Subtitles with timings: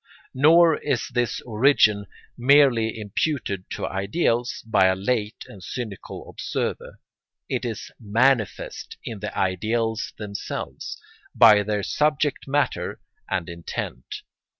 [0.33, 6.99] Nor is this origin merely imputed to ideals by a late and cynical observer:
[7.47, 10.99] it is manifest in the ideals themselves,
[11.35, 14.23] by their subject matter and intent.